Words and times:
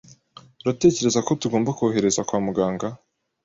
Uratekereza 0.61 1.19
ko 1.27 1.31
tugomba 1.41 1.75
kohereza 1.77 2.21
kwa 2.27 2.39
muganga? 2.45 2.87